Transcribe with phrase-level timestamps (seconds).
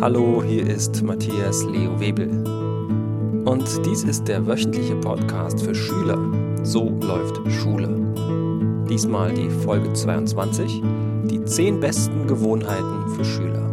[0.00, 2.28] Hallo, hier ist Matthias Leo Webel.
[3.44, 6.16] Und dies ist der wöchentliche Podcast für Schüler.
[6.64, 7.88] So läuft Schule.
[8.88, 10.82] Diesmal die Folge 22,
[11.24, 13.68] die 10 besten Gewohnheiten für Schüler.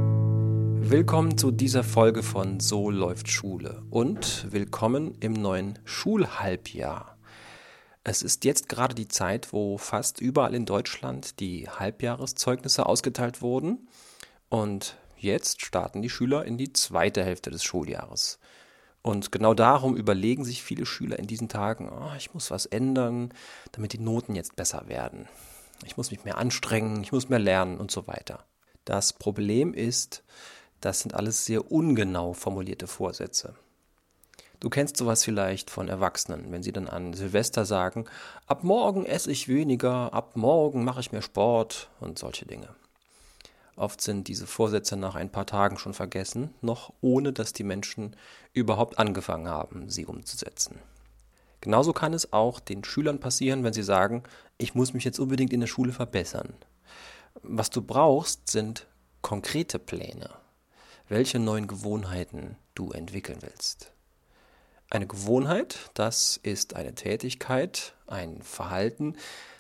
[0.89, 7.19] Willkommen zu dieser Folge von So läuft Schule und willkommen im neuen Schulhalbjahr.
[8.03, 13.87] Es ist jetzt gerade die Zeit, wo fast überall in Deutschland die Halbjahreszeugnisse ausgeteilt wurden
[14.49, 18.39] und jetzt starten die Schüler in die zweite Hälfte des Schuljahres.
[19.01, 23.33] Und genau darum überlegen sich viele Schüler in diesen Tagen, oh, ich muss was ändern,
[23.71, 25.27] damit die Noten jetzt besser werden.
[25.85, 28.45] Ich muss mich mehr anstrengen, ich muss mehr lernen und so weiter.
[28.85, 30.23] Das Problem ist,
[30.81, 33.55] das sind alles sehr ungenau formulierte Vorsätze.
[34.59, 38.05] Du kennst sowas vielleicht von Erwachsenen, wenn sie dann an Silvester sagen,
[38.47, 42.69] ab morgen esse ich weniger, ab morgen mache ich mehr Sport und solche Dinge.
[43.75, 48.15] Oft sind diese Vorsätze nach ein paar Tagen schon vergessen, noch ohne dass die Menschen
[48.53, 50.79] überhaupt angefangen haben, sie umzusetzen.
[51.61, 54.23] Genauso kann es auch den Schülern passieren, wenn sie sagen,
[54.57, 56.53] ich muss mich jetzt unbedingt in der Schule verbessern.
[57.41, 58.87] Was du brauchst, sind
[59.21, 60.29] konkrete Pläne
[61.07, 63.91] welche neuen Gewohnheiten du entwickeln willst.
[64.89, 69.15] Eine Gewohnheit, das ist eine Tätigkeit, ein Verhalten,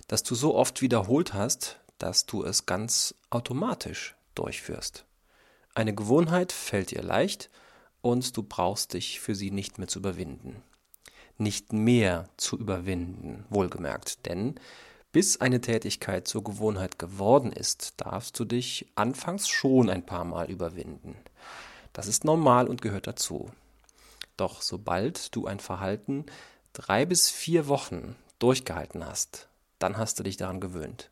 [0.07, 5.05] das du so oft wiederholt hast, dass du es ganz automatisch durchführst.
[5.73, 7.49] Eine Gewohnheit fällt dir leicht
[8.01, 10.61] und du brauchst dich für sie nicht mehr zu überwinden.
[11.37, 14.55] Nicht mehr zu überwinden, wohlgemerkt, denn
[15.11, 20.51] bis eine Tätigkeit zur Gewohnheit geworden ist, darfst du dich anfangs schon ein paar Mal
[20.51, 21.15] überwinden.
[21.93, 23.49] Das ist normal und gehört dazu.
[24.37, 26.25] Doch sobald du ein Verhalten
[26.73, 29.47] drei bis vier Wochen durchgehalten hast,
[29.79, 31.09] dann hast du dich daran gewöhnt.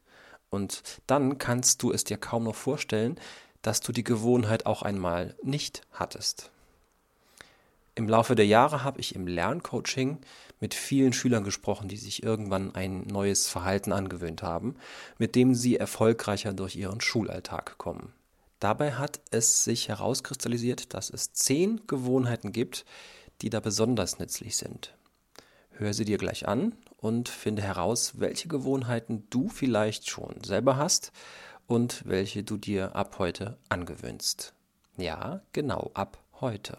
[0.53, 3.19] Und dann kannst du es dir kaum noch vorstellen,
[3.63, 6.51] dass du die Gewohnheit auch einmal nicht hattest.
[7.95, 10.19] Im Laufe der Jahre habe ich im Lerncoaching
[10.59, 14.75] mit vielen Schülern gesprochen, die sich irgendwann ein neues Verhalten angewöhnt haben,
[15.17, 18.13] mit dem sie erfolgreicher durch ihren Schulalltag kommen.
[18.59, 22.85] Dabei hat es sich herauskristallisiert, dass es zehn Gewohnheiten gibt,
[23.41, 24.93] die da besonders nützlich sind.
[25.71, 31.11] Hör sie dir gleich an und finde heraus, welche Gewohnheiten du vielleicht schon selber hast
[31.67, 34.53] und welche du dir ab heute angewöhnst.
[34.95, 36.77] Ja, genau, ab heute.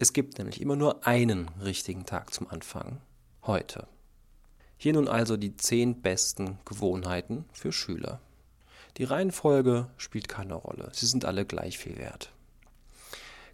[0.00, 3.00] Es gibt nämlich immer nur einen richtigen Tag zum Anfang.
[3.46, 3.86] Heute.
[4.76, 8.20] Hier nun also die zehn besten Gewohnheiten für Schüler.
[8.96, 10.90] Die Reihenfolge spielt keine Rolle.
[10.92, 12.32] Sie sind alle gleich viel wert.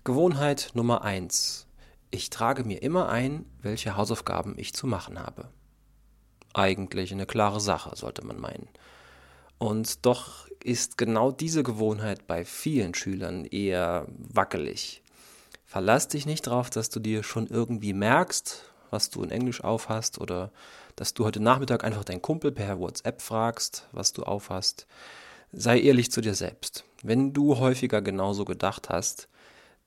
[0.05, 1.67] Gewohnheit Nummer eins:
[2.11, 5.51] Ich trage mir immer ein, welche Hausaufgaben ich zu machen habe.
[6.53, 8.69] Eigentlich eine klare Sache, sollte man meinen.
[9.59, 15.03] Und doch ist genau diese Gewohnheit bei vielen Schülern eher wackelig.
[15.67, 20.21] Verlass dich nicht darauf, dass du dir schon irgendwie merkst, was du in Englisch aufhast
[20.21, 20.51] oder
[20.97, 24.87] dass du heute Nachmittag einfach deinen Kumpel per WhatsApp fragst, was du aufhast.
[25.53, 26.85] Sei ehrlich zu dir selbst.
[27.03, 29.29] Wenn du häufiger genauso gedacht hast,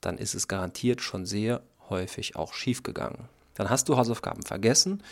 [0.02, 3.30] dann ist es garantiert schon sehr häufig auch schiefgegangen.
[3.56, 5.04] Dann hast du Hausaufgaben vergessen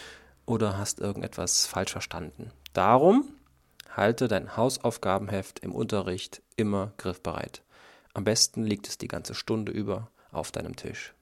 [0.52, 2.52] oder hast irgendetwas falsch verstanden.
[2.74, 3.24] Darum
[3.90, 7.62] halte dein Hausaufgabenheft im Unterricht immer griffbereit.
[8.14, 11.14] Am besten liegt es die ganze Stunde über auf deinem Tisch.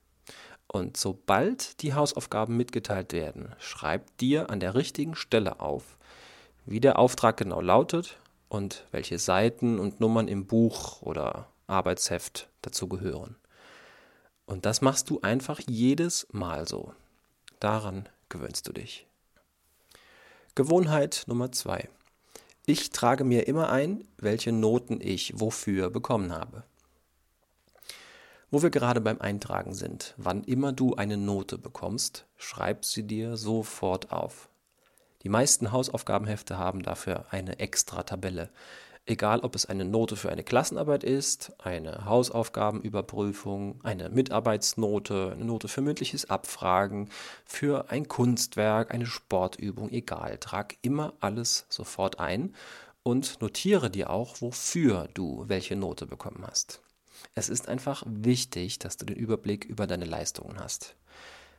[0.66, 5.98] Und sobald die Hausaufgaben mitgeteilt werden, schreib dir an der richtigen Stelle auf,
[6.66, 8.18] wie der Auftrag genau lautet
[8.50, 13.36] und welche Seiten und Nummern im Buch oder Arbeitsheft dazu gehören.
[14.48, 16.94] Und das machst du einfach jedes Mal so.
[17.60, 19.06] Daran gewöhnst du dich.
[20.56, 21.90] Gewohnheit Nummer zwei.
[22.66, 26.64] Ich trage mir immer ein, welche Noten ich wofür bekommen habe.
[28.52, 33.38] Wo wir gerade beim Eintragen sind, wann immer du eine Note bekommst, schreib sie dir
[33.38, 34.50] sofort auf.
[35.24, 38.50] Die meisten Hausaufgabenhefte haben dafür eine extra Tabelle.
[39.06, 45.68] Egal, ob es eine Note für eine Klassenarbeit ist, eine Hausaufgabenüberprüfung, eine Mitarbeitsnote, eine Note
[45.68, 47.10] für mündliches Abfragen,
[47.44, 52.54] für ein Kunstwerk, eine Sportübung, egal, trag immer alles sofort ein
[53.02, 56.82] und notiere dir auch, wofür du welche Note bekommen hast.
[57.34, 60.96] Es ist einfach wichtig, dass du den Überblick über deine Leistungen hast.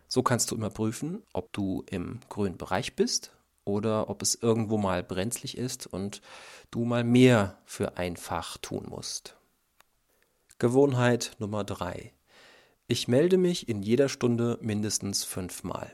[0.07, 3.33] So kannst du immer prüfen, ob du im grünen Bereich bist
[3.71, 6.21] oder ob es irgendwo mal brenzlig ist und
[6.71, 9.37] du mal mehr für ein Fach tun musst.
[10.59, 12.13] Gewohnheit Nummer drei:
[12.87, 15.93] Ich melde mich in jeder Stunde mindestens fünfmal.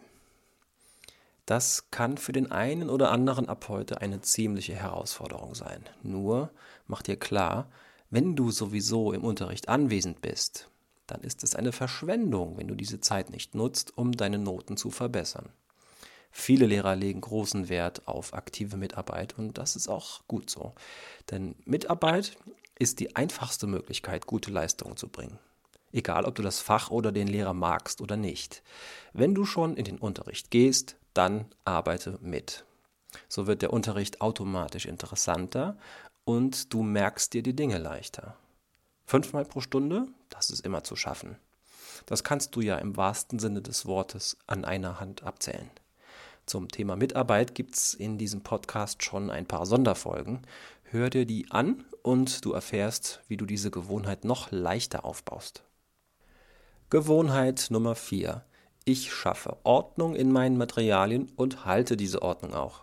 [1.47, 5.85] Das kann für den einen oder anderen ab heute eine ziemliche Herausforderung sein.
[6.03, 6.51] Nur
[6.89, 7.69] mach dir klar,
[8.11, 10.71] Wenn du sowieso im Unterricht anwesend bist,
[11.07, 14.91] dann ist es eine Verschwendung, wenn du diese Zeit nicht nutzt, um deine Noten zu
[14.91, 15.49] verbessern.
[16.39, 20.75] Viele Lehrer legen großen Wert auf aktive Mitarbeit und das ist auch gut so.
[21.31, 22.37] Denn Mitarbeit
[22.79, 25.39] ist die einfachste Möglichkeit, gute Leistungen zu bringen.
[25.93, 28.63] Egal, ob du das Fach oder den Lehrer magst oder nicht.
[29.15, 32.67] Wenn du schon in den Unterricht gehst, dann arbeite mit.
[33.29, 35.79] So wird der Unterricht automatisch interessanter
[36.27, 38.37] und du merkst dir die Dinge leichter.
[39.07, 41.39] Fünfmal pro Stunde, das ist immer zu schaffen.
[42.05, 45.71] Das kannst du ja im wahrsten Sinne des Wortes an einer Hand abzählen.
[46.47, 50.43] Zum Thema Mitarbeit gibt es in diesem Podcast schon ein paar Sonderfolgen.
[50.85, 55.65] Hör dir die an und du erfährst, wie du diese Gewohnheit noch leichter aufbaust.
[56.89, 58.45] Gewohnheit Nummer 4.
[58.85, 62.83] Ich schaffe Ordnung in meinen Materialien und halte diese Ordnung auch.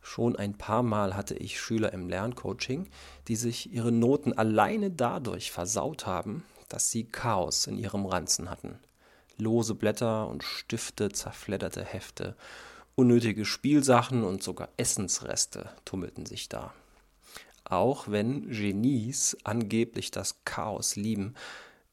[0.00, 2.88] Schon ein paar Mal hatte ich Schüler im Lerncoaching,
[3.28, 8.80] die sich ihre Noten alleine dadurch versaut haben, dass sie Chaos in ihrem Ranzen hatten
[9.38, 12.36] lose Blätter und Stifte, zerfledderte Hefte,
[12.94, 16.72] unnötige Spielsachen und sogar Essensreste tummelten sich da.
[17.64, 21.34] Auch wenn Genies angeblich das Chaos lieben,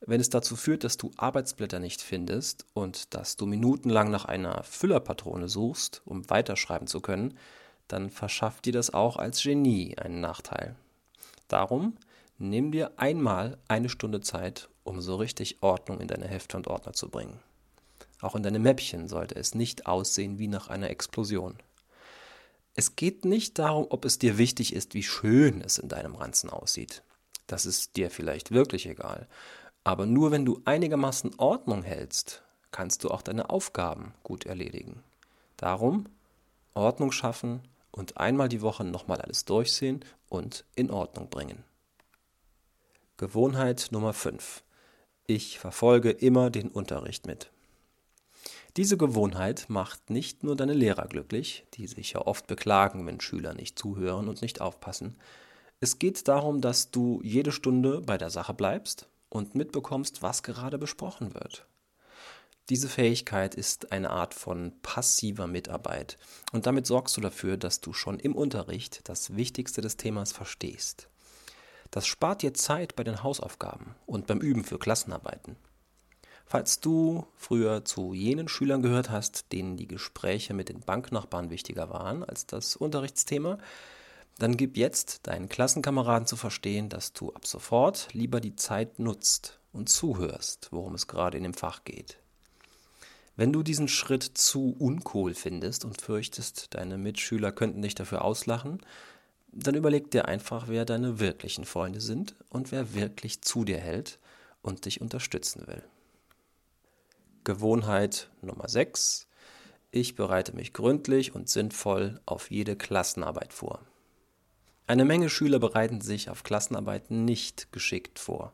[0.02, 4.64] wenn es dazu führt, dass du Arbeitsblätter nicht findest und dass du minutenlang nach einer
[4.64, 7.38] Füllerpatrone suchst, um weiterschreiben zu können,
[7.88, 10.76] dann verschafft dir das auch als Genie einen Nachteil.
[11.48, 11.98] Darum
[12.42, 16.94] nimm dir einmal eine Stunde Zeit, um so richtig Ordnung in deine Hefte und Ordner
[16.94, 17.40] zu bringen.
[18.22, 21.56] Auch in deinem Mäppchen sollte es nicht aussehen wie nach einer Explosion.
[22.74, 26.50] Es geht nicht darum, ob es dir wichtig ist, wie schön es in deinem Ranzen
[26.50, 27.04] aussieht.
[27.48, 29.28] Das ist dir vielleicht wirklich egal.
[29.84, 35.04] Aber nur wenn du einigermaßen Ordnung hältst, kannst du auch deine Aufgaben gut erledigen.
[35.58, 36.06] Darum
[36.74, 37.62] Ordnung schaffen
[37.92, 41.64] und einmal die Woche nochmal alles durchsehen und in Ordnung bringen.
[43.22, 44.64] Gewohnheit Nummer 5.
[45.28, 47.52] Ich verfolge immer den Unterricht mit.
[48.78, 53.54] Diese Gewohnheit macht nicht nur deine Lehrer glücklich, die sich ja oft beklagen, wenn Schüler
[53.54, 55.20] nicht zuhören und nicht aufpassen.
[55.80, 60.80] Es geht darum, dass du jede Stunde bei der Sache bleibst und mitbekommst, was gerade
[60.80, 61.68] besprochen wird.
[62.70, 66.18] Diese Fähigkeit ist eine Art von passiver Mitarbeit
[66.54, 71.11] und damit sorgst du dafür, dass du schon im Unterricht das Wichtigste des Themas verstehst.
[71.92, 75.58] Das spart dir Zeit bei den Hausaufgaben und beim Üben für Klassenarbeiten.
[76.46, 81.90] Falls du früher zu jenen Schülern gehört hast, denen die Gespräche mit den Banknachbarn wichtiger
[81.90, 83.58] waren als das Unterrichtsthema,
[84.40, 89.60] dann gib jetzt deinen Klassenkameraden zu verstehen, dass du ab sofort lieber die Zeit nutzt
[89.72, 92.18] und zuhörst, worum es gerade in dem Fach geht.
[93.36, 98.82] Wenn du diesen Schritt zu uncool findest und fürchtest, deine Mitschüler könnten dich dafür auslachen,
[99.52, 104.20] dann überleg dir einfach, wer deine wirklichen Freunde sind und wer wirklich zu dir hält
[104.62, 105.84] und dich unterstützen will.
[107.44, 109.28] Gewohnheit Nummer 6.
[109.92, 113.82] Ich bereite mich gründlich und sinnvoll auf jede Klassenarbeit vor.
[114.88, 118.54] Eine Menge Schüler bereiten sich auf Klassenarbeiten nicht geschickt vor.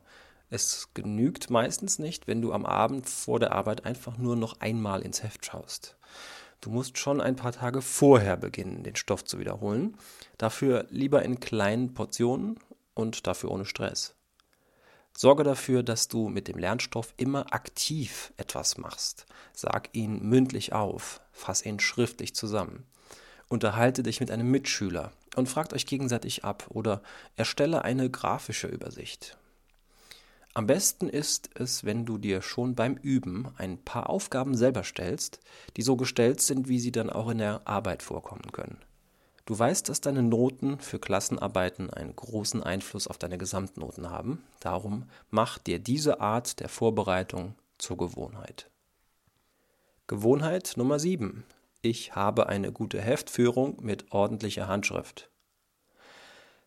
[0.50, 5.02] Es genügt meistens nicht, wenn du am Abend vor der Arbeit einfach nur noch einmal
[5.02, 5.96] ins Heft schaust.
[6.60, 9.96] Du musst schon ein paar Tage vorher beginnen, den Stoff zu wiederholen.
[10.38, 12.58] Dafür lieber in kleinen Portionen
[12.94, 14.16] und dafür ohne Stress.
[15.16, 19.26] Sorge dafür, dass du mit dem Lernstoff immer aktiv etwas machst.
[19.52, 22.86] Sag ihn mündlich auf, fass ihn schriftlich zusammen.
[23.48, 27.02] Unterhalte dich mit einem Mitschüler und fragt euch gegenseitig ab oder
[27.36, 29.38] erstelle eine grafische Übersicht.
[30.58, 35.38] Am besten ist es, wenn du dir schon beim Üben ein paar Aufgaben selber stellst,
[35.76, 38.78] die so gestellt sind, wie sie dann auch in der Arbeit vorkommen können.
[39.46, 45.04] Du weißt, dass deine Noten für Klassenarbeiten einen großen Einfluss auf deine Gesamtnoten haben, darum
[45.30, 48.68] mach dir diese Art der Vorbereitung zur Gewohnheit.
[50.08, 51.44] Gewohnheit Nummer 7.
[51.82, 55.30] Ich habe eine gute Heftführung mit ordentlicher Handschrift.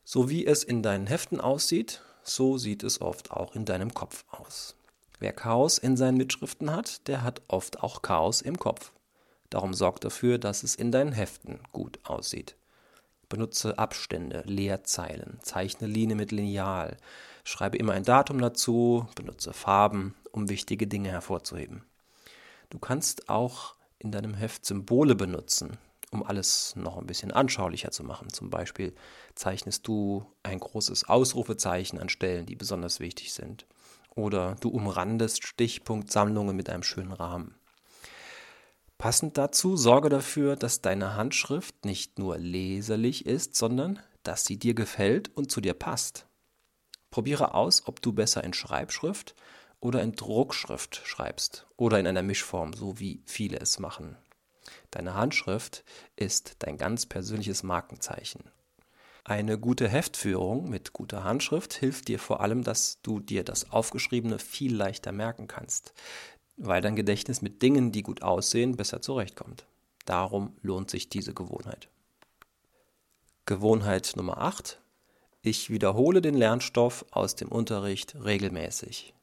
[0.05, 4.25] So wie es in deinen Heften aussieht, so sieht es oft auch in deinem Kopf
[4.31, 4.75] aus.
[5.19, 8.91] Wer Chaos in seinen Mitschriften hat, der hat oft auch Chaos im Kopf.
[9.49, 12.55] Darum sorg dafür, dass es in deinen Heften gut aussieht.
[13.29, 16.97] Benutze Abstände, Leerzeilen, zeichne Linie mit Lineal,
[17.43, 21.83] schreibe immer ein Datum dazu, benutze Farben, um wichtige Dinge hervorzuheben.
[22.69, 25.77] Du kannst auch in deinem Heft Symbole benutzen,
[26.12, 28.32] um alles noch ein bisschen anschaulicher zu machen.
[28.32, 28.94] Zum Beispiel
[29.34, 33.65] zeichnest du ein großes Ausrufezeichen an Stellen, die besonders wichtig sind.
[34.13, 37.56] Oder du umrandest Stichpunktsammlungen mit einem schönen Rahmen.
[38.98, 44.75] Passend dazu sorge dafür, dass deine Handschrift nicht nur leserlich ist, sondern dass sie dir
[44.75, 46.27] gefällt und zu dir passt.
[47.10, 49.36] Probiere aus, ob du besser in Schreibschrift
[49.80, 54.18] oder in Druckschrift schreibst oder in einer Mischform, so wie viele es machen.
[54.91, 55.83] Deine Handschrift
[56.15, 58.43] ist dein ganz persönliches Markenzeichen.
[59.23, 64.39] Eine gute Heftführung mit guter Handschrift hilft dir vor allem, dass du dir das Aufgeschriebene
[64.39, 65.93] viel leichter merken kannst,
[66.57, 69.65] weil dein Gedächtnis mit Dingen, die gut aussehen, besser zurechtkommt.
[70.05, 71.89] Darum lohnt sich diese Gewohnheit.
[73.45, 74.79] Gewohnheit Nummer 8.
[75.43, 79.13] Ich wiederhole den Lernstoff aus dem Unterricht regelmäßig.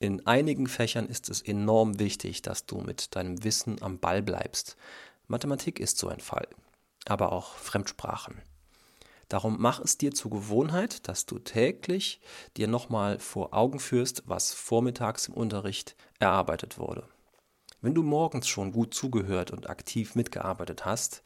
[0.00, 4.76] In einigen Fächern ist es enorm wichtig, dass du mit deinem Wissen am Ball bleibst.
[5.26, 6.46] Mathematik ist so ein Fall,
[7.06, 8.40] aber auch Fremdsprachen.
[9.28, 12.20] Darum mach es dir zur Gewohnheit, dass du täglich
[12.56, 17.08] dir nochmal vor Augen führst, was vormittags im Unterricht erarbeitet wurde.
[17.80, 21.24] Wenn du morgens schon gut zugehört und aktiv mitgearbeitet hast,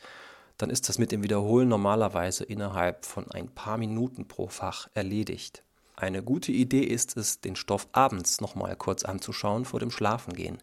[0.56, 5.62] dann ist das mit dem Wiederholen normalerweise innerhalb von ein paar Minuten pro Fach erledigt.
[6.02, 10.58] Eine gute Idee ist es, den Stoff abends nochmal kurz anzuschauen vor dem Schlafengehen.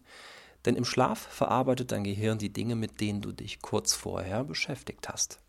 [0.65, 5.08] Denn im Schlaf verarbeitet dein Gehirn die Dinge, mit denen du dich kurz vorher beschäftigt
[5.08, 5.39] hast.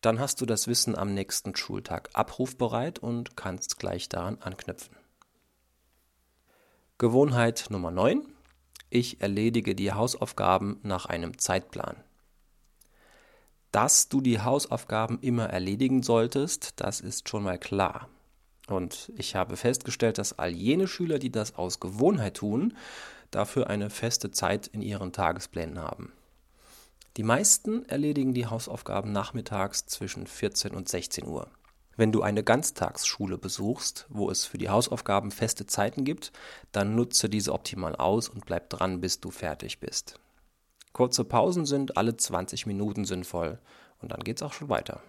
[0.00, 4.94] Dann hast du das Wissen am nächsten Schultag abrufbereit und kannst gleich daran anknüpfen.
[6.98, 8.24] Gewohnheit Nummer 9.
[8.90, 11.96] Ich erledige die Hausaufgaben nach einem Zeitplan.
[13.72, 18.08] Dass du die Hausaufgaben immer erledigen solltest, das ist schon mal klar.
[18.68, 22.76] Und ich habe festgestellt, dass all jene Schüler, die das aus Gewohnheit tun,
[23.30, 26.12] dafür eine feste Zeit in ihren Tagesplänen haben.
[27.16, 31.48] Die meisten erledigen die Hausaufgaben nachmittags zwischen 14 und 16 Uhr.
[31.96, 36.32] Wenn du eine Ganztagsschule besuchst, wo es für die Hausaufgaben feste Zeiten gibt,
[36.72, 40.18] dann nutze diese optimal aus und bleib dran, bis du fertig bist.
[40.92, 43.58] Kurze Pausen sind alle 20 Minuten sinnvoll
[44.00, 45.02] und dann geht's auch schon weiter.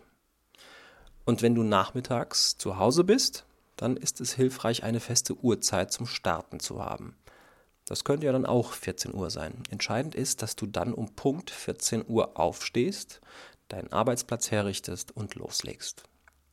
[1.26, 3.46] Und wenn du nachmittags zu Hause bist,
[3.78, 7.16] dann ist es hilfreich, eine feste Uhrzeit zum Starten zu haben.
[7.86, 9.64] Das könnte ja dann auch 14 Uhr sein.
[9.70, 13.20] Entscheidend ist, dass du dann um Punkt 14 Uhr aufstehst,
[13.68, 16.04] deinen Arbeitsplatz herrichtest und loslegst.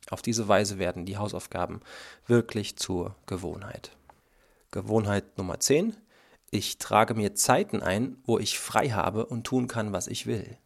[0.09, 1.81] Auf diese Weise werden die Hausaufgaben
[2.27, 3.93] wirklich zur Gewohnheit.
[4.71, 5.97] Gewohnheit Nummer 10.
[6.51, 10.59] Ich trage mir Zeiten ein, wo ich frei habe und tun kann, was ich will.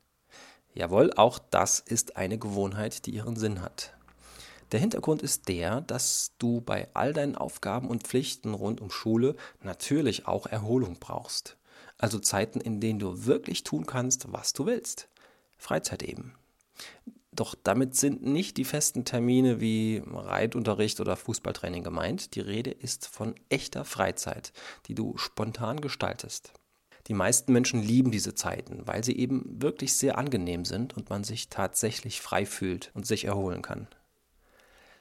[0.75, 3.95] Jawohl, auch das ist eine Gewohnheit, die ihren Sinn hat.
[4.73, 9.37] Der Hintergrund ist der, dass du bei all deinen Aufgaben und Pflichten rund um Schule
[9.63, 11.57] natürlich auch Erholung brauchst.
[11.97, 15.09] Also Zeiten, in denen du wirklich tun kannst, was du willst.
[15.57, 16.35] Freizeit eben.
[17.31, 22.35] Doch damit sind nicht die festen Termine wie Reitunterricht oder Fußballtraining gemeint.
[22.35, 24.53] Die Rede ist von echter Freizeit,
[24.87, 26.53] die du spontan gestaltest.
[27.07, 31.23] Die meisten Menschen lieben diese Zeiten, weil sie eben wirklich sehr angenehm sind und man
[31.23, 33.89] sich tatsächlich frei fühlt und sich erholen kann.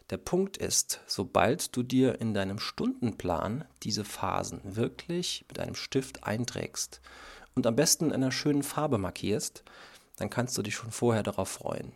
[0.10, 6.26] Der Punkt ist, sobald du dir in deinem Stundenplan diese Phasen wirklich mit einem Stift
[6.26, 7.00] einträgst
[7.56, 9.64] und am besten in einer schönen Farbe markierst,
[10.18, 11.94] dann kannst du dich schon vorher darauf freuen.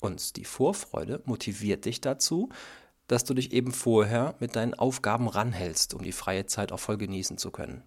[0.00, 2.48] Und die Vorfreude motiviert dich dazu,
[3.06, 6.96] dass du dich eben vorher mit deinen Aufgaben ranhältst, um die freie Zeit auch voll
[6.96, 7.82] genießen zu können.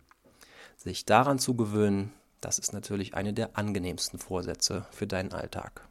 [0.78, 5.88] Sich daran zu gewöhnen, das ist natürlich eine der angenehmsten Vorsätze für deinen Alltag.